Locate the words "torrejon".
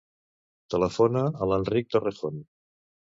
1.97-2.45